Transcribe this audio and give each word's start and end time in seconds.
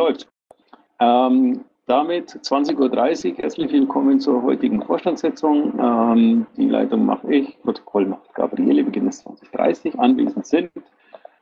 Läuft. 0.00 0.28
Ähm, 0.98 1.62
damit 1.86 2.30
20.30 2.30 3.32
Uhr, 3.32 3.36
herzlich 3.36 3.70
willkommen 3.70 4.18
zur 4.18 4.42
heutigen 4.42 4.82
Vorstandssitzung. 4.82 5.78
Ähm, 5.78 6.46
die 6.56 6.70
Leitung 6.70 7.04
mache 7.04 7.30
ich, 7.30 7.60
Protokoll 7.60 8.06
macht 8.06 8.32
Gabriele, 8.32 8.82
Beginn 8.82 9.08
ist 9.08 9.26
20.30 9.26 9.98
Anwesend 9.98 10.46
sind 10.46 10.70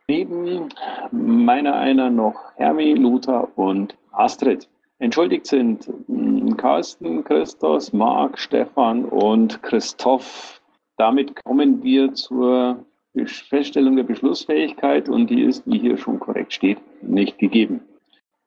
neben 0.09 0.70
meiner 1.12 1.77
einer 1.77 2.10
noch 2.10 2.34
Hermi, 2.56 2.95
Luther 2.95 3.46
und 3.56 3.96
Astrid. 4.10 4.68
Entschuldigt 4.98 5.46
sind 5.46 5.88
hm, 6.09 6.56
Carsten, 6.56 7.23
Christos, 7.23 7.93
Marc, 7.93 8.40
Stefan 8.40 9.04
und 9.04 9.62
Christoph. 9.62 10.60
Damit 10.96 11.45
kommen 11.45 11.80
wir 11.84 12.12
zur 12.12 12.84
Feststellung 13.24 13.95
der 13.95 14.02
Beschlussfähigkeit 14.02 15.09
und 15.09 15.30
die 15.30 15.43
ist, 15.43 15.65
wie 15.65 15.79
hier 15.79 15.96
schon 15.96 16.18
korrekt 16.18 16.52
steht, 16.52 16.79
nicht 17.04 17.38
gegeben. 17.38 17.82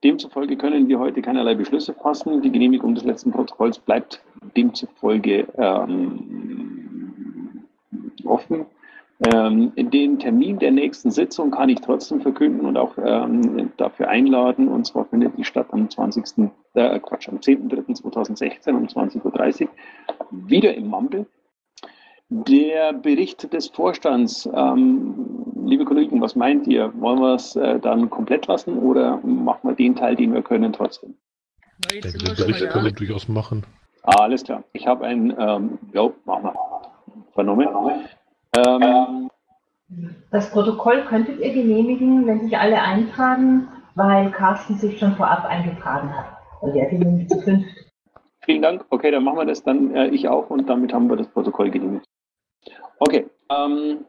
Demzufolge 0.04 0.58
können 0.58 0.88
wir 0.88 1.00
heute 1.00 1.22
keinerlei 1.22 1.54
Beschlüsse 1.54 1.94
fassen. 1.94 2.42
Die 2.42 2.52
Genehmigung 2.52 2.96
des 2.96 3.04
letzten 3.04 3.32
Protokolls 3.32 3.80
bleibt 3.80 4.24
demzufolge 4.56 5.48
ähm, 5.58 7.66
offen. 8.26 8.66
Ähm, 9.24 9.72
den 9.76 10.18
Termin 10.18 10.58
der 10.58 10.72
nächsten 10.72 11.12
Sitzung 11.12 11.52
kann 11.52 11.70
ich 11.70 11.80
trotzdem 11.82 12.22
verkünden 12.22 12.66
und 12.66 12.78
auch 12.78 12.98
ähm, 12.98 13.72
dafür 13.78 14.08
einladen. 14.08 14.68
Und 14.68 14.88
zwar 14.88 15.06
findet 15.06 15.38
die 15.38 15.44
statt 15.44 15.68
am 15.70 15.88
20. 15.88 16.50
Äh, 16.74 17.00
Quatsch, 17.00 17.30
am 17.30 17.38
10.03.2016 17.38 18.72
um 18.72 18.88
20.30 18.88 19.64
Uhr 19.64 19.70
wieder 20.32 20.74
im 20.74 20.88
Mumble. 20.88 21.28
Der 22.30 22.94
Bericht 22.94 23.54
des 23.54 23.68
Vorstands, 23.68 24.50
ähm, 24.52 25.41
liebe 25.66 25.86
Kollegen, 25.86 26.22
was 26.22 26.36
meint 26.36 26.68
ihr? 26.68 26.92
Wollen 27.00 27.20
wir 27.20 27.36
es 27.36 27.56
äh, 27.56 27.80
dann 27.80 28.10
komplett 28.10 28.48
lassen 28.48 28.78
oder 28.78 29.18
machen 29.24 29.70
wir 29.70 29.76
den 29.76 29.96
Teil, 29.96 30.16
den 30.16 30.34
wir 30.34 30.42
können, 30.42 30.74
trotzdem? 30.74 31.16
Ich 31.94 32.02
denke, 32.02 32.18
den 32.18 32.36
Bericht 32.36 32.70
können 32.70 32.86
wir 32.86 32.92
durchaus 32.92 33.28
machen. 33.28 33.64
Ah, 34.04 34.24
alles 34.24 34.44
klar. 34.44 34.64
Ich 34.74 34.88
habe 34.88 35.06
ein, 35.06 35.34
ähm, 35.38 35.80
ja, 35.94 36.10
machen 36.26 36.44
wir. 36.46 36.54
Vernommen. 37.34 37.68
Ähm, 38.58 39.30
das 40.32 40.52
Protokoll 40.52 41.04
könntet 41.06 41.40
ihr 41.40 41.54
genehmigen, 41.54 42.26
wenn 42.26 42.42
sich 42.42 42.58
alle 42.58 42.82
eintragen, 42.82 43.68
weil 43.96 44.32
Carsten 44.32 44.78
sich 44.78 45.00
schon 45.00 45.16
vorab 45.16 45.46
eingetragen 45.46 46.16
hat. 46.16 46.38
Also 46.62 46.78
er 46.78 46.90
genehmigt 46.90 47.30
zu 47.30 47.42
fünf. 47.42 47.66
Vielen 48.44 48.62
Dank. 48.62 48.86
Okay, 48.90 49.12
dann 49.12 49.24
machen 49.24 49.38
wir 49.38 49.46
das 49.46 49.64
dann 49.64 49.94
äh, 49.96 50.08
ich 50.08 50.28
auch 50.28 50.50
und 50.50 50.68
damit 50.68 50.94
haben 50.94 51.10
wir 51.10 51.18
das 51.18 51.28
Protokoll 51.28 51.70
genehmigt. 51.70 52.06
Okay, 53.00 53.28
ähm, 53.50 54.06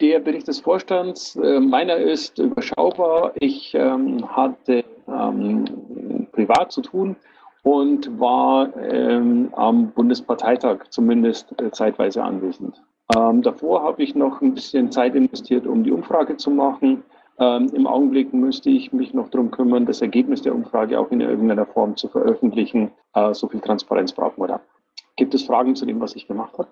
der 0.00 0.18
Bericht 0.20 0.48
des 0.48 0.60
Vorstands, 0.60 1.36
äh, 1.36 1.60
meiner 1.60 1.96
ist 1.96 2.38
überschaubar. 2.38 3.32
Ich 3.36 3.74
ähm, 3.74 4.28
hatte 4.28 4.84
ähm, 5.08 6.26
privat 6.32 6.72
zu 6.72 6.82
tun 6.82 7.16
und 7.62 8.18
war 8.20 8.76
ähm, 8.76 9.48
am 9.52 9.90
Bundesparteitag 9.92 10.88
zumindest 10.90 11.60
äh, 11.60 11.70
zeitweise 11.70 12.22
anwesend. 12.22 12.82
Ähm, 13.16 13.42
davor 13.42 13.82
habe 13.82 14.02
ich 14.02 14.14
noch 14.14 14.40
ein 14.40 14.54
bisschen 14.54 14.90
Zeit 14.90 15.14
investiert, 15.14 15.66
um 15.66 15.84
die 15.84 15.92
Umfrage 15.92 16.36
zu 16.36 16.50
machen. 16.50 17.04
Ähm, 17.38 17.70
Im 17.72 17.86
Augenblick 17.86 18.32
müsste 18.32 18.70
ich 18.70 18.92
mich 18.92 19.12
noch 19.12 19.28
darum 19.28 19.50
kümmern, 19.50 19.86
das 19.86 20.00
Ergebnis 20.00 20.42
der 20.42 20.54
Umfrage 20.54 20.98
auch 20.98 21.10
in 21.10 21.20
irgendeiner 21.20 21.66
Form 21.66 21.96
zu 21.96 22.08
veröffentlichen. 22.08 22.90
Äh, 23.14 23.34
so 23.34 23.48
viel 23.48 23.60
Transparenz 23.60 24.12
brauchen 24.12 24.40
wir 24.42 24.48
da. 24.48 24.60
Gibt 25.16 25.34
es 25.34 25.44
Fragen 25.44 25.76
zu 25.76 25.86
dem, 25.86 26.00
was 26.00 26.16
ich 26.16 26.26
gemacht 26.26 26.56
habe? 26.58 26.68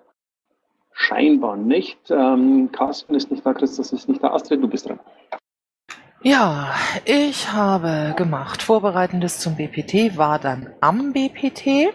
Scheinbar 0.93 1.57
nicht. 1.57 1.99
Ähm, 2.09 2.69
Carsten 2.71 3.15
ist 3.15 3.31
nicht 3.31 3.45
da, 3.45 3.53
Christus 3.53 3.91
ist 3.91 4.07
nicht 4.07 4.23
da. 4.23 4.31
Astrid, 4.31 4.61
du 4.61 4.67
bist 4.67 4.87
dran. 4.87 4.99
Ja, 6.21 6.73
ich 7.03 7.51
habe 7.51 8.13
gemacht. 8.15 8.61
Vorbereitendes 8.61 9.39
zum 9.39 9.55
BPT 9.55 10.17
war 10.17 10.39
dann 10.39 10.69
am 10.79 11.11
BPT. 11.11 11.93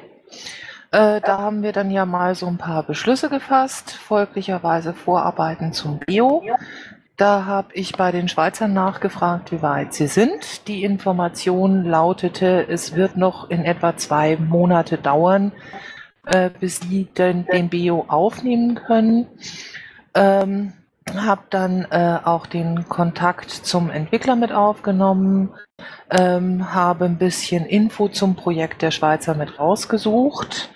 Äh, 0.90 1.20
da 1.20 1.38
haben 1.38 1.62
wir 1.62 1.72
dann 1.72 1.90
ja 1.90 2.04
mal 2.04 2.34
so 2.34 2.46
ein 2.46 2.58
paar 2.58 2.82
Beschlüsse 2.82 3.28
gefasst, 3.28 3.92
folglicherweise 3.92 4.92
Vorarbeiten 4.92 5.72
zum 5.72 5.98
Bio. 5.98 6.42
Da 7.16 7.46
habe 7.46 7.74
ich 7.74 7.96
bei 7.96 8.12
den 8.12 8.28
Schweizern 8.28 8.72
nachgefragt, 8.72 9.50
wie 9.50 9.60
weit 9.60 9.92
sie 9.92 10.06
sind. 10.06 10.68
Die 10.68 10.84
Information 10.84 11.84
lautete, 11.84 12.66
es 12.68 12.94
wird 12.94 13.16
noch 13.16 13.50
in 13.50 13.64
etwa 13.64 13.96
zwei 13.96 14.36
Monate 14.36 14.98
dauern, 14.98 15.52
äh, 16.26 16.50
bis 16.50 16.80
die 16.80 17.04
den, 17.04 17.46
den 17.46 17.68
Bio 17.68 18.04
aufnehmen 18.08 18.74
können. 18.74 19.26
Ähm, 20.14 20.72
habe 21.16 21.42
dann 21.50 21.86
äh, 21.90 22.18
auch 22.22 22.46
den 22.46 22.88
Kontakt 22.88 23.50
zum 23.50 23.90
Entwickler 23.90 24.36
mit 24.36 24.52
aufgenommen, 24.52 25.54
ähm, 26.10 26.74
habe 26.74 27.06
ein 27.06 27.18
bisschen 27.18 27.64
Info 27.64 28.08
zum 28.08 28.34
Projekt 28.34 28.82
der 28.82 28.90
Schweizer 28.90 29.34
mit 29.34 29.58
rausgesucht. 29.58 30.70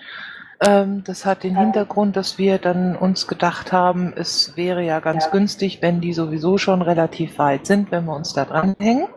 Ähm, 0.59 1.03
das 1.03 1.25
hat 1.25 1.43
den 1.43 1.57
Hintergrund, 1.57 2.15
dass 2.15 2.37
wir 2.37 2.57
dann 2.57 2.95
uns 2.95 3.27
gedacht 3.27 3.71
haben, 3.71 4.13
es 4.15 4.55
wäre 4.55 4.83
ja 4.83 4.99
ganz 4.99 5.29
günstig, 5.31 5.81
wenn 5.81 6.01
die 6.01 6.13
sowieso 6.13 6.57
schon 6.57 6.81
relativ 6.81 7.37
weit 7.37 7.65
sind, 7.65 7.91
wenn 7.91 8.05
wir 8.05 8.15
uns 8.15 8.33
da 8.33 8.45
dranhängen. 8.45 9.07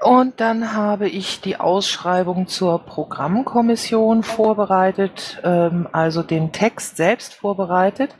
Und 0.00 0.40
dann 0.40 0.74
habe 0.74 1.08
ich 1.08 1.40
die 1.40 1.58
Ausschreibung 1.58 2.48
zur 2.48 2.80
Programmkommission 2.80 4.22
vorbereitet, 4.22 5.40
ähm, 5.42 5.88
also 5.92 6.22
den 6.22 6.52
Text 6.52 6.96
selbst 6.96 7.34
vorbereitet. 7.34 8.14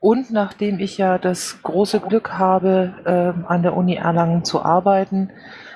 Und 0.00 0.30
nachdem 0.30 0.80
ich 0.80 0.98
ja 0.98 1.18
das 1.18 1.62
große 1.62 2.00
Glück 2.00 2.32
habe, 2.32 2.94
ähm, 3.06 3.44
an 3.46 3.62
der 3.62 3.76
Uni 3.76 3.94
Erlangen 3.96 4.44
zu 4.44 4.64
arbeiten, 4.64 5.30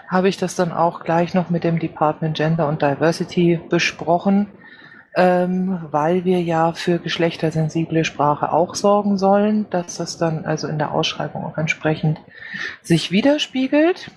habe 0.08 0.28
ich 0.28 0.36
das 0.36 0.54
dann 0.56 0.72
auch 0.72 1.04
gleich 1.04 1.34
noch 1.34 1.50
mit 1.50 1.64
dem 1.64 1.78
Department 1.78 2.36
Gender 2.36 2.66
und 2.68 2.82
Diversity 2.82 3.60
besprochen, 3.68 4.48
ähm, 5.14 5.80
weil 5.90 6.24
wir 6.24 6.42
ja 6.42 6.72
für 6.72 6.98
geschlechtersensible 6.98 8.04
Sprache 8.04 8.52
auch 8.52 8.74
sorgen 8.74 9.16
sollen, 9.16 9.68
dass 9.70 9.96
das 9.96 10.18
dann 10.18 10.44
also 10.44 10.66
in 10.68 10.78
der 10.78 10.92
Ausschreibung 10.92 11.44
auch 11.44 11.58
entsprechend 11.58 12.18
sich 12.82 13.10
widerspiegelt. 13.10 14.10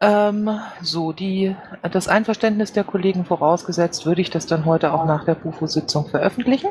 Ähm, 0.00 0.60
so, 0.82 1.12
die, 1.12 1.56
das 1.90 2.08
Einverständnis 2.08 2.72
der 2.72 2.84
Kollegen 2.84 3.24
vorausgesetzt, 3.24 4.04
würde 4.04 4.20
ich 4.20 4.30
das 4.30 4.46
dann 4.46 4.66
heute 4.66 4.92
auch 4.92 5.06
nach 5.06 5.24
der 5.24 5.34
BUFO-Sitzung 5.34 6.08
veröffentlichen. 6.08 6.70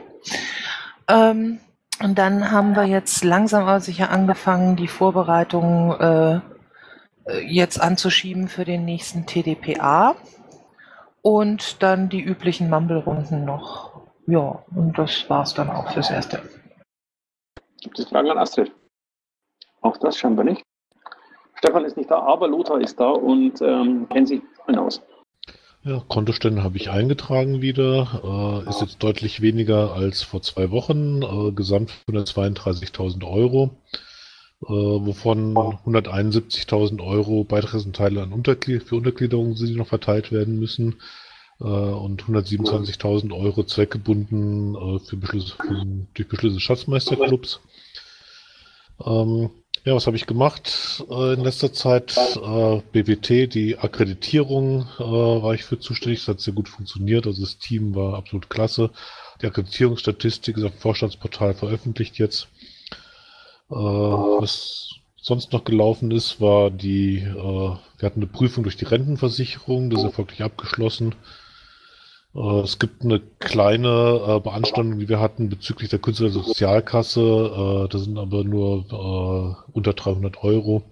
Ähm, 1.07 1.59
und 2.01 2.17
dann 2.17 2.51
haben 2.51 2.75
wir 2.75 2.83
jetzt 2.85 3.23
langsam 3.23 3.63
aber 3.63 3.79
sicher 3.79 4.11
angefangen, 4.11 4.75
die 4.75 4.87
Vorbereitungen 4.87 6.41
äh, 7.25 7.39
jetzt 7.47 7.81
anzuschieben 7.81 8.47
für 8.47 8.65
den 8.65 8.85
nächsten 8.85 9.25
TDPA. 9.25 10.15
Und 11.21 11.81
dann 11.81 12.09
die 12.09 12.21
üblichen 12.21 12.69
Mumble-Runden 12.69 13.45
noch. 13.45 14.01
Ja, 14.27 14.63
und 14.75 14.95
das 14.97 15.27
war's 15.27 15.55
dann 15.55 15.71
auch 15.71 15.91
fürs 15.91 16.11
Erste. 16.11 16.43
Gibt 17.81 17.97
es 17.97 18.09
Fragen 18.09 18.29
an 18.29 18.37
Astrid? 18.37 18.71
Auch 19.81 19.97
das 19.97 20.17
scheinbar 20.17 20.45
nicht. 20.45 20.63
Stefan 21.65 21.85
ist 21.85 21.97
nicht 21.97 22.11
da, 22.11 22.19
aber 22.19 22.47
Lothar 22.47 22.79
ist 22.79 22.99
da 22.99 23.09
und 23.09 23.59
ähm, 23.61 24.07
kennt 24.09 24.27
sich 24.27 24.41
aus. 24.67 25.01
Ja, 25.83 26.03
Kontostände 26.07 26.63
habe 26.63 26.77
ich 26.77 26.91
eingetragen 26.91 27.61
wieder. 27.61 28.63
Äh, 28.65 28.69
ist 28.69 28.81
jetzt 28.81 29.01
deutlich 29.01 29.41
weniger 29.41 29.93
als 29.93 30.21
vor 30.21 30.43
zwei 30.43 30.69
Wochen. 30.69 31.23
Äh, 31.23 31.51
gesamt 31.53 31.91
132.000 32.07 33.27
Euro, 33.27 33.71
äh, 34.63 34.67
wovon 34.69 35.55
171.000 35.55 37.03
Euro 37.03 37.43
Beitragsanteile 37.43 38.21
an 38.21 38.31
Unterglied 38.31 38.83
für 38.83 38.97
Untergliederungen 38.97 39.55
sind, 39.55 39.69
die 39.69 39.75
noch 39.75 39.87
verteilt 39.87 40.31
werden 40.31 40.59
müssen. 40.59 41.01
Äh, 41.59 41.63
und 41.63 42.23
127.000 42.23 43.35
Euro 43.35 43.63
zweckgebunden 43.63 44.75
äh, 44.75 44.99
für 44.99 45.17
Beschlüsse, 45.17 45.55
für, 45.55 45.85
durch 46.13 46.27
Beschlüsse 46.27 46.55
des 46.55 46.63
Schatzmeisterclubs. 46.63 47.59
Ähm, 49.03 49.49
ja, 49.85 49.93
was 49.93 50.07
habe 50.07 50.17
ich 50.17 50.25
gemacht 50.25 51.05
äh, 51.11 51.33
in 51.33 51.43
letzter 51.43 51.71
Zeit? 51.71 52.17
Äh, 52.17 52.81
BWT, 52.91 53.53
die 53.53 53.77
Akkreditierung 53.77 54.87
äh, 54.97 55.03
war 55.03 55.53
ich 55.53 55.63
für 55.63 55.79
zuständig. 55.79 56.19
Das 56.19 56.27
hat 56.27 56.41
sehr 56.41 56.55
gut 56.55 56.69
funktioniert. 56.69 57.27
Also 57.27 57.41
das 57.41 57.59
Team 57.59 57.93
war 57.93 58.15
absolut 58.15 58.49
klasse. 58.49 58.89
Die 59.41 59.45
Akkreditierungsstatistik 59.45 60.57
ist 60.57 60.63
auf 60.63 60.71
dem 60.71 60.79
Vorstandsportal 60.79 61.53
veröffentlicht 61.53 62.17
jetzt. 62.17 62.47
Äh, 63.69 63.75
was 63.75 64.89
sonst 65.21 65.53
noch 65.53 65.63
gelaufen 65.63 66.09
ist, 66.09 66.41
war 66.41 66.71
die, 66.71 67.17
äh, 67.17 67.33
wir 67.33 67.79
hatten 68.01 68.21
eine 68.21 68.27
Prüfung 68.27 68.63
durch 68.63 68.77
die 68.77 68.85
Rentenversicherung. 68.85 69.91
Das 69.91 69.99
ist 69.99 70.05
erfolgreich 70.05 70.41
abgeschlossen. 70.41 71.13
Äh, 72.35 72.59
es 72.61 72.79
gibt 72.79 73.03
eine 73.03 73.21
kleine 73.39 74.21
äh, 74.27 74.39
Beanstandung, 74.39 74.99
die 74.99 75.09
wir 75.09 75.19
hatten 75.19 75.49
bezüglich 75.49 75.89
der 75.89 75.99
Künstlersozialkasse. 75.99 77.21
Äh, 77.85 77.89
das 77.89 78.03
sind 78.03 78.17
aber 78.17 78.43
nur 78.43 79.65
unter 79.73 79.93
300 79.93 80.43
Euro. 80.43 80.83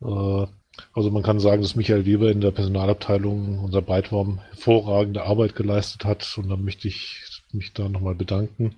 Also 0.00 1.10
man 1.10 1.24
kann 1.24 1.40
sagen, 1.40 1.62
dass 1.62 1.74
Michael 1.74 2.06
Weber 2.06 2.30
in 2.30 2.40
der 2.40 2.52
Personalabteilung, 2.52 3.58
unser 3.58 3.82
Beitwurm, 3.82 4.40
hervorragende 4.50 5.24
Arbeit 5.24 5.56
geleistet 5.56 6.04
hat 6.04 6.38
und 6.38 6.48
da 6.48 6.56
möchte 6.56 6.86
ich 6.86 7.24
mich 7.52 7.72
da 7.72 7.88
nochmal 7.88 8.14
bedanken. 8.14 8.76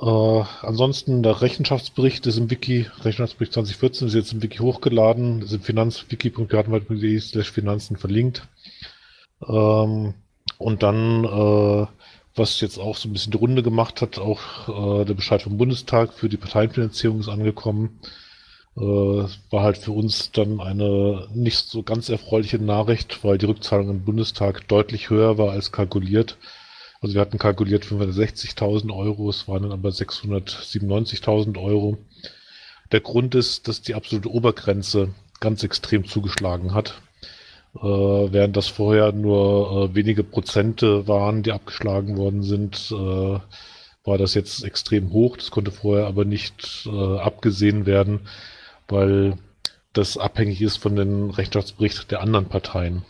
Äh, 0.00 0.44
ansonsten, 0.62 1.24
der 1.24 1.42
Rechenschaftsbericht 1.42 2.24
ist 2.26 2.38
im 2.38 2.50
Wiki, 2.50 2.86
Rechenschaftsbericht 3.02 3.54
2014 3.54 4.08
ist 4.08 4.14
jetzt 4.14 4.32
im 4.32 4.42
Wiki 4.42 4.58
hochgeladen, 4.58 5.42
ist 5.42 5.52
im 5.52 5.60
finanzwiki.gartenwald.de 5.60 7.18
slash 7.18 7.50
Finanzen 7.50 7.96
verlinkt. 7.96 8.46
Ähm, 9.48 10.14
und 10.60 10.82
dann, 10.82 11.24
äh, 11.24 11.86
was 12.36 12.60
jetzt 12.60 12.78
auch 12.78 12.96
so 12.96 13.08
ein 13.08 13.14
bisschen 13.14 13.32
die 13.32 13.38
Runde 13.38 13.62
gemacht 13.62 14.02
hat, 14.02 14.18
auch 14.18 15.00
äh, 15.00 15.04
der 15.06 15.14
Bescheid 15.14 15.42
vom 15.42 15.56
Bundestag 15.56 16.12
für 16.12 16.28
die 16.28 16.36
Parteienfinanzierung 16.36 17.20
ist 17.20 17.28
angekommen. 17.28 17.98
Äh, 18.76 18.80
war 18.82 19.62
halt 19.62 19.78
für 19.78 19.92
uns 19.92 20.32
dann 20.32 20.60
eine 20.60 21.28
nicht 21.34 21.70
so 21.70 21.82
ganz 21.82 22.10
erfreuliche 22.10 22.58
Nachricht, 22.58 23.24
weil 23.24 23.38
die 23.38 23.46
Rückzahlung 23.46 23.88
im 23.88 24.04
Bundestag 24.04 24.68
deutlich 24.68 25.08
höher 25.08 25.38
war 25.38 25.52
als 25.52 25.72
kalkuliert. 25.72 26.36
Also 27.00 27.14
wir 27.14 27.22
hatten 27.22 27.38
kalkuliert 27.38 27.84
560.000 27.84 28.94
Euro, 28.94 29.30
es 29.30 29.48
waren 29.48 29.62
dann 29.62 29.72
aber 29.72 29.88
697.000 29.88 31.58
Euro. 31.58 31.96
Der 32.92 33.00
Grund 33.00 33.34
ist, 33.34 33.66
dass 33.66 33.80
die 33.80 33.94
absolute 33.94 34.30
Obergrenze 34.30 35.14
ganz 35.40 35.64
extrem 35.64 36.06
zugeschlagen 36.06 36.74
hat. 36.74 37.00
Äh, 37.76 37.82
während 37.82 38.56
das 38.56 38.66
vorher 38.66 39.12
nur 39.12 39.90
äh, 39.90 39.94
wenige 39.94 40.24
Prozente 40.24 41.06
waren, 41.06 41.42
die 41.42 41.52
abgeschlagen 41.52 42.16
worden 42.16 42.42
sind, 42.42 42.90
äh, 42.90 43.38
war 44.04 44.18
das 44.18 44.34
jetzt 44.34 44.64
extrem 44.64 45.12
hoch. 45.12 45.36
Das 45.36 45.50
konnte 45.50 45.70
vorher 45.70 46.06
aber 46.06 46.24
nicht 46.24 46.86
äh, 46.86 47.18
abgesehen 47.18 47.86
werden, 47.86 48.20
weil 48.88 49.34
das 49.92 50.18
abhängig 50.18 50.60
ist 50.62 50.78
von 50.78 50.96
den 50.96 51.30
Rechenschaftsberichten 51.30 52.08
der 52.08 52.22
anderen 52.22 52.46
Parteien. 52.46 53.04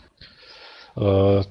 Äh, 0.95 1.41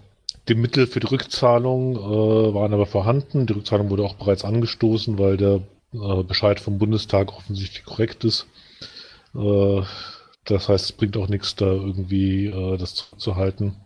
die 0.48 0.54
Mittel 0.54 0.86
für 0.86 1.00
die 1.00 1.08
Rückzahlung 1.08 1.96
äh, 1.96 2.54
waren 2.54 2.72
aber 2.72 2.86
vorhanden. 2.86 3.46
Die 3.46 3.52
Rückzahlung 3.54 3.90
wurde 3.90 4.04
auch 4.04 4.14
bereits 4.14 4.44
angestoßen, 4.44 5.18
weil 5.18 5.36
der 5.36 5.62
Bescheid 5.92 6.60
vom 6.60 6.78
Bundestag 6.78 7.36
offensichtlich 7.36 7.84
korrekt 7.84 8.22
ist. 8.22 8.46
Äh, 10.50 10.54
das 10.54 10.68
heißt, 10.68 10.84
es 10.86 10.92
bringt 10.92 11.16
auch 11.16 11.28
nichts, 11.28 11.54
da 11.56 11.66
irgendwie 11.66 12.46
äh, 12.46 12.76
das 12.76 12.94
zurückzuhalten. 12.94 13.76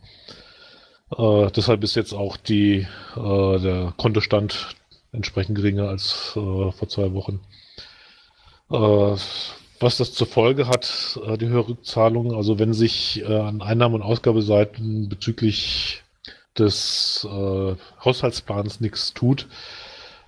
Äh, 1.16 1.50
deshalb 1.50 1.84
ist 1.84 1.94
jetzt 1.94 2.12
auch 2.12 2.36
die, 2.36 2.86
äh, 3.16 3.58
der 3.58 3.92
Kontostand 3.96 4.74
entsprechend 5.12 5.56
geringer 5.56 5.88
als 5.88 6.10
vor 6.32 6.88
zwei 6.88 7.12
Wochen. 7.12 7.40
was 8.68 9.98
das 9.98 10.12
zur 10.12 10.26
Folge 10.26 10.66
hat, 10.66 11.20
die 11.40 11.46
höhere 11.46 11.68
Rückzahlung, 11.68 12.34
also 12.34 12.58
wenn 12.58 12.72
sich 12.72 13.24
an 13.24 13.62
Einnahmen- 13.62 13.94
und 13.94 14.02
Ausgabeseiten 14.02 15.08
bezüglich 15.08 16.02
des 16.58 17.28
äh, 17.30 17.74
Haushaltsplans 18.04 18.80
nichts 18.80 19.14
tut, 19.14 19.46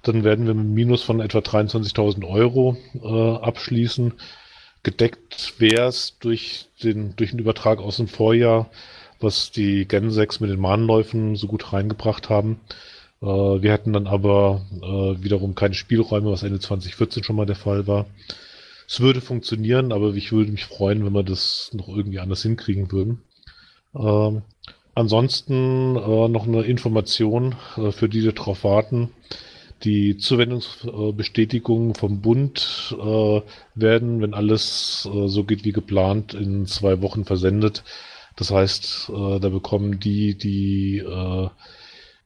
dann 0.02 0.22
werden 0.22 0.46
wir 0.46 0.54
mit 0.54 0.64
einem 0.64 0.74
Minus 0.74 1.02
von 1.02 1.20
etwa 1.20 1.38
23.000 1.38 2.28
Euro 2.28 2.76
äh, 2.94 3.44
abschließen. 3.44 4.14
Gedeckt 4.86 5.54
wäre 5.58 5.88
es 5.88 6.16
durch 6.20 6.68
den, 6.82 7.16
durch 7.16 7.32
den 7.32 7.40
Übertrag 7.40 7.80
aus 7.80 7.96
dem 7.96 8.06
Vorjahr, 8.06 8.70
was 9.20 9.50
die 9.50 9.86
Gen 9.86 10.10
6 10.10 10.40
mit 10.40 10.50
den 10.50 10.60
Mahnläufen 10.60 11.34
so 11.34 11.48
gut 11.48 11.72
reingebracht 11.72 12.30
haben. 12.30 12.60
Äh, 13.20 13.26
wir 13.26 13.72
hätten 13.72 13.92
dann 13.92 14.06
aber 14.06 14.64
äh, 14.80 15.22
wiederum 15.22 15.56
keine 15.56 15.74
Spielräume, 15.74 16.30
was 16.30 16.44
Ende 16.44 16.60
2014 16.60 17.24
schon 17.24 17.34
mal 17.34 17.46
der 17.46 17.56
Fall 17.56 17.86
war. 17.86 18.06
Es 18.88 19.00
würde 19.00 19.20
funktionieren, 19.20 19.92
aber 19.92 20.14
ich 20.14 20.30
würde 20.30 20.52
mich 20.52 20.64
freuen, 20.64 21.04
wenn 21.04 21.12
wir 21.12 21.24
das 21.24 21.70
noch 21.72 21.88
irgendwie 21.88 22.20
anders 22.20 22.42
hinkriegen 22.42 22.92
würden. 22.92 23.22
Ähm, 23.94 24.42
Ansonsten 24.96 25.94
äh, 25.96 26.28
noch 26.28 26.46
eine 26.46 26.62
Information 26.62 27.54
äh, 27.76 27.92
für 27.92 28.08
die, 28.08 28.22
die 28.22 28.32
darauf 28.32 28.64
warten. 28.64 29.10
Die 29.84 30.16
Zuwendungsbestätigungen 30.16 31.94
vom 31.94 32.20
Bund 32.22 32.96
äh, 32.98 33.40
werden, 33.74 34.20
wenn 34.20 34.34
alles 34.34 35.08
äh, 35.12 35.28
so 35.28 35.44
geht 35.44 35.64
wie 35.64 35.72
geplant, 35.72 36.34
in 36.34 36.66
zwei 36.66 37.02
Wochen 37.02 37.24
versendet. 37.24 37.84
Das 38.36 38.50
heißt, 38.50 39.10
äh, 39.10 39.38
da 39.40 39.48
bekommen 39.48 40.00
die, 40.00 40.36
die, 40.36 40.98
äh, 40.98 41.48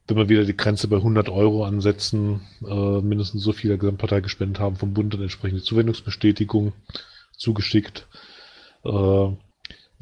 wenn 0.06 0.16
wir 0.16 0.28
wieder 0.28 0.44
die 0.44 0.56
Grenze 0.56 0.88
bei 0.88 0.96
100 0.96 1.28
Euro 1.28 1.64
ansetzen, 1.64 2.40
mindestens 2.60 3.44
so 3.44 3.52
viel 3.52 3.68
der 3.68 3.78
Gesamtpartei 3.78 4.20
gespendet 4.20 4.58
haben, 4.58 4.74
vom 4.74 4.92
Bund 4.92 5.14
dann 5.14 5.22
entsprechende 5.22 5.62
Zuwendungsbestätigung 5.62 6.72
zugeschickt. 7.36 8.08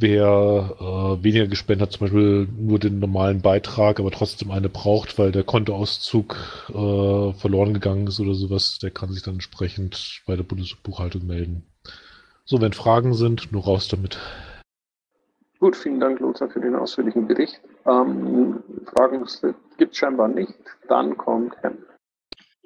Wer 0.00 0.76
äh, 0.78 1.24
weniger 1.24 1.48
gespendet 1.48 1.88
hat, 1.88 1.92
zum 1.92 2.06
Beispiel 2.06 2.48
nur 2.56 2.78
den 2.78 3.00
normalen 3.00 3.42
Beitrag, 3.42 3.98
aber 3.98 4.12
trotzdem 4.12 4.52
eine 4.52 4.68
braucht, 4.68 5.18
weil 5.18 5.32
der 5.32 5.42
Kontoauszug 5.42 6.36
äh, 6.68 7.32
verloren 7.32 7.74
gegangen 7.74 8.06
ist 8.06 8.20
oder 8.20 8.34
sowas, 8.34 8.78
der 8.78 8.92
kann 8.92 9.10
sich 9.10 9.24
dann 9.24 9.34
entsprechend 9.34 10.22
bei 10.24 10.36
der 10.36 10.44
Bundesbuchhaltung 10.44 11.26
melden. 11.26 11.66
So, 12.44 12.60
wenn 12.60 12.72
Fragen 12.72 13.12
sind, 13.14 13.50
nur 13.50 13.64
raus 13.64 13.88
damit. 13.88 14.20
Gut, 15.58 15.74
vielen 15.74 15.98
Dank, 15.98 16.20
Lothar, 16.20 16.48
für 16.48 16.60
den 16.60 16.76
ausführlichen 16.76 17.26
Bericht. 17.26 17.60
Ähm, 17.84 18.62
Fragen 18.94 19.26
gibt 19.78 19.92
es 19.92 19.98
scheinbar 19.98 20.28
nicht. 20.28 20.54
Dann 20.88 21.16
kommt 21.16 21.56
Herrn 21.62 21.78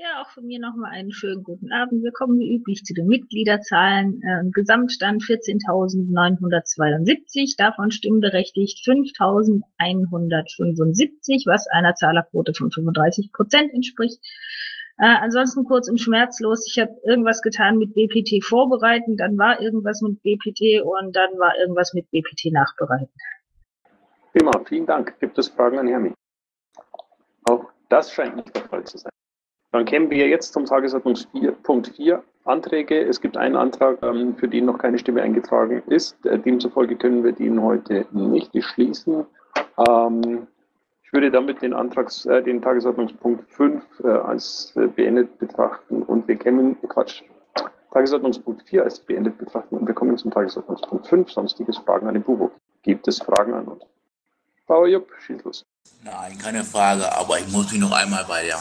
ja, 0.02 0.20
auch 0.20 0.28
von 0.30 0.46
mir 0.46 0.58
nochmal 0.58 0.90
einen 0.90 1.12
schönen 1.12 1.44
guten 1.44 1.70
Abend. 1.72 2.02
Wir 2.02 2.10
kommen 2.10 2.40
wie 2.40 2.52
üblich 2.52 2.84
zu 2.84 2.92
den 2.92 3.06
Mitgliederzahlen. 3.06 4.20
Äh, 4.22 4.50
Gesamtstand 4.50 5.22
14.972, 5.22 7.56
davon 7.56 7.92
stimmberechtigt 7.92 8.84
5.175, 8.84 11.46
was 11.46 11.68
einer 11.68 11.94
Zahlerquote 11.94 12.52
von 12.52 12.72
35 12.72 13.30
Prozent 13.32 13.72
entspricht. 13.72 14.18
Äh, 14.98 15.06
ansonsten 15.06 15.62
kurz 15.64 15.88
und 15.88 16.00
schmerzlos. 16.00 16.66
Ich 16.66 16.80
habe 16.80 16.90
irgendwas 17.04 17.40
getan 17.40 17.78
mit 17.78 17.94
BPT 17.94 18.44
vorbereiten, 18.44 19.16
dann 19.16 19.38
war 19.38 19.60
irgendwas 19.60 20.02
mit 20.02 20.20
BPT 20.22 20.82
und 20.82 21.14
dann 21.14 21.38
war 21.38 21.56
irgendwas 21.58 21.94
mit 21.94 22.10
BPT 22.10 22.46
nachbereiten. 22.52 23.14
Prima, 24.32 24.60
vielen 24.64 24.86
Dank. 24.86 25.20
Gibt 25.20 25.38
es 25.38 25.46
Fragen 25.48 25.78
an 25.78 25.86
Hermi? 25.86 26.12
Auch 27.44 27.66
das 27.88 28.12
scheint 28.12 28.34
nicht 28.34 28.52
der 28.56 28.64
Fall 28.64 28.82
zu 28.84 28.98
sein. 28.98 29.12
Dann 29.72 29.86
kämen 29.86 30.10
wir 30.10 30.28
jetzt 30.28 30.52
zum 30.52 30.66
Tagesordnungspunkt 30.66 31.88
4, 31.96 32.22
Anträge. 32.44 33.00
Es 33.00 33.20
gibt 33.20 33.36
einen 33.38 33.56
Antrag, 33.56 34.02
ähm, 34.02 34.36
für 34.36 34.46
den 34.46 34.66
noch 34.66 34.78
keine 34.78 34.98
Stimme 34.98 35.22
eingetragen 35.22 35.82
ist. 35.86 36.24
Äh, 36.26 36.38
demzufolge 36.38 36.96
können 36.96 37.24
wir 37.24 37.32
den 37.32 37.62
heute 37.62 38.06
nicht 38.10 38.52
beschließen. 38.52 39.24
Ähm, 39.78 40.46
ich 41.04 41.12
würde 41.12 41.30
damit 41.30 41.62
den, 41.62 41.72
Antrags, 41.72 42.26
äh, 42.26 42.42
den 42.42 42.60
Tagesordnungspunkt 42.60 43.50
5 43.50 43.82
äh, 44.04 44.08
als 44.08 44.74
beendet 44.96 45.38
betrachten 45.38 46.02
und 46.02 46.28
wir 46.28 46.36
kämen, 46.36 46.76
Quatsch, 46.88 47.22
Tagesordnungspunkt 47.92 48.62
4 48.68 48.84
als 48.84 49.00
beendet 49.00 49.38
betrachten 49.38 49.76
und 49.76 49.86
wir 49.86 49.94
kommen 49.94 50.18
zum 50.18 50.30
Tagesordnungspunkt 50.30 51.06
5, 51.06 51.30
sonstiges 51.30 51.78
Fragen 51.78 52.08
an 52.08 52.14
den 52.14 52.22
Bubo. 52.22 52.50
Gibt 52.82 53.08
es 53.08 53.20
Fragen 53.20 53.54
an 53.54 53.66
uns? 53.66 53.84
Bauer 54.66 54.88
Jupp, 54.88 55.10
schieß 55.20 55.44
los. 55.44 55.64
Nein, 56.04 56.36
keine 56.38 56.64
Frage, 56.64 57.04
aber 57.16 57.38
ich 57.38 57.50
muss 57.52 57.70
mich 57.72 57.80
noch 57.80 57.92
einmal 57.92 58.24
bei 58.28 58.44
der 58.44 58.56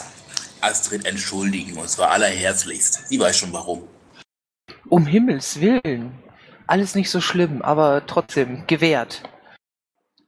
Astrid 0.62 1.06
entschuldigen, 1.06 1.76
und 1.78 1.88
zwar 1.88 2.10
allerherzlichst. 2.10 3.08
Sie 3.08 3.20
weiß 3.20 3.36
schon 3.36 3.52
warum. 3.52 3.88
Um 4.88 5.06
Himmels 5.06 5.60
Willen. 5.60 6.12
Alles 6.66 6.94
nicht 6.94 7.10
so 7.10 7.20
schlimm, 7.20 7.62
aber 7.62 8.06
trotzdem 8.06 8.64
gewährt. 8.66 9.22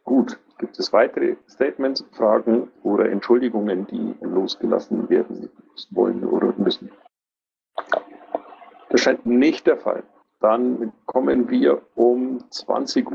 Gut. 0.02 0.38
Gibt 0.58 0.78
es 0.78 0.92
weitere 0.92 1.36
Statements, 1.48 2.04
Fragen 2.12 2.70
oder 2.82 3.10
Entschuldigungen, 3.10 3.86
die 3.86 4.14
losgelassen 4.24 5.10
werden 5.10 5.50
wollen 5.90 6.24
oder 6.24 6.54
müssen? 6.56 6.90
Das 8.88 9.00
scheint 9.00 9.26
nicht 9.26 9.66
der 9.66 9.76
Fall. 9.76 10.04
Dann 10.40 10.92
kommen 11.06 11.50
wir 11.50 11.82
um 11.96 12.38
20.40 12.50 13.10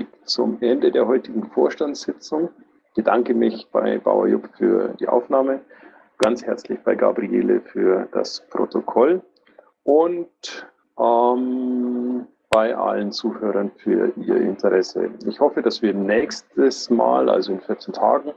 Uhr 0.00 0.06
zum 0.24 0.58
Ende 0.62 0.92
der 0.92 1.06
heutigen 1.06 1.50
Vorstandssitzung. 1.50 2.50
Ich 2.88 2.94
bedanke 2.94 3.34
mich 3.34 3.66
bei 3.72 3.98
Bauer 3.98 4.28
Jupp 4.28 4.48
für 4.56 4.94
die 5.00 5.08
Aufnahme 5.08 5.60
ganz 6.20 6.44
herzlich 6.44 6.78
bei 6.84 6.94
Gabriele 6.94 7.60
für 7.60 8.06
das 8.12 8.46
Protokoll 8.50 9.22
und 9.82 10.28
ähm, 10.98 12.26
bei 12.50 12.76
allen 12.76 13.10
Zuhörern 13.10 13.70
für 13.78 14.12
ihr 14.16 14.36
Interesse. 14.36 15.10
Ich 15.26 15.40
hoffe, 15.40 15.62
dass 15.62 15.82
wir 15.82 15.94
nächstes 15.94 16.90
Mal, 16.90 17.30
also 17.30 17.52
in 17.52 17.60
14 17.60 17.94
Tagen, 17.94 18.32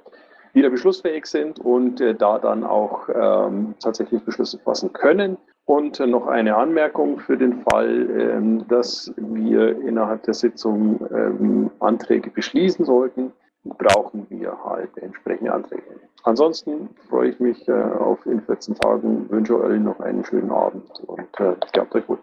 wieder 0.54 0.70
beschlussfähig 0.70 1.25
sind 1.25 1.60
und 1.60 2.00
äh, 2.00 2.16
da 2.16 2.40
dann 2.40 2.63
auch 2.63 3.10
ähm, 3.10 3.75
tatsächlich 3.80 4.24
Beschlüsse 4.24 4.60
fassen 4.60 4.94
können. 4.94 5.38
Und 5.66 6.00
äh, 6.00 6.08
noch 6.08 6.28
eine 6.28 6.56
Anmerkung 6.56 7.20
für 7.20 7.38
den 7.38 7.63
Fall, 7.63 8.10
ähm, 8.20 8.68
dass 8.68 9.12
wir 9.18 9.82
innerhalb 9.82 10.24
der 10.24 10.36
Sitzung 10.36 11.00
ähm, 11.12 11.72
Anträge 11.80 12.30
beschließen 12.30 12.86
sollten, 12.86 13.34
brauchen 13.63 14.25
wir 14.29 14.58
halt 14.63 14.98
entsprechende 14.98 15.53
Anträge. 15.53 16.00
Ansonsten 16.24 16.89
freue 17.10 17.29
ich 17.29 17.39
mich 17.39 17.67
äh, 17.67 17.72
auf 17.72 18.25
in 18.25 18.41
14 18.41 18.75
Tagen, 18.75 19.29
wünsche 19.29 19.60
euch 19.62 19.79
noch 19.79 20.00
einen 20.00 20.24
schönen 20.24 20.51
Abend 20.51 20.89
und 21.05 21.39
äh, 21.39 21.55
gehabt 21.72 21.96
euch 21.96 22.08
gut. 22.08 22.20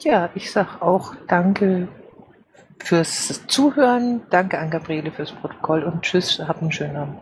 Ja, 0.00 0.30
ich 0.34 0.50
sage 0.50 0.80
auch 0.80 1.14
danke 1.26 1.88
fürs 2.78 3.46
Zuhören, 3.46 4.22
danke 4.30 4.58
an 4.58 4.70
Gabriele 4.70 5.10
fürs 5.10 5.32
Protokoll 5.32 5.84
und 5.84 6.02
tschüss, 6.02 6.40
habt 6.46 6.60
einen 6.60 6.72
schönen 6.72 6.96
Abend. 6.96 7.20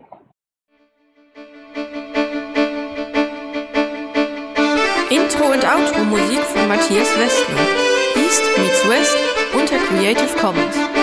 Intro 5.09 5.45
und 5.45 5.63
Outro 5.63 6.03
Musik 6.03 6.39
von 6.39 6.67
Matthias 6.67 7.17
Westner. 7.17 7.85
East 8.17 8.43
meets 8.57 8.89
West 8.89 9.17
unter 9.53 9.77
Creative 9.77 10.37
Commons. 10.39 10.94